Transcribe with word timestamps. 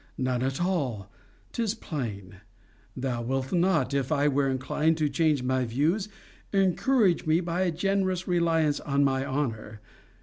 None 0.17 0.41
at 0.41 0.59
all, 0.59 1.11
'tis 1.51 1.75
plain. 1.75 2.37
Thou 2.97 3.21
wilt 3.21 3.53
not, 3.53 3.93
if 3.93 4.11
I 4.11 4.27
were 4.27 4.49
inclined 4.49 4.97
to 4.97 5.07
change 5.09 5.43
my 5.43 5.63
views, 5.63 6.09
encourage 6.51 7.27
me 7.27 7.39
by 7.39 7.61
a 7.61 7.71
generous 7.71 8.27
reliance 8.27 8.79
on 8.79 9.03
my 9.03 9.23
honour! 9.23 9.79